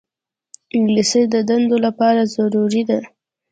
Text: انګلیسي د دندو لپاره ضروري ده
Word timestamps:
انګلیسي 0.77 1.21
د 1.33 1.35
دندو 1.47 1.77
لپاره 1.85 2.21
ضروري 2.35 2.81
ده 2.89 2.99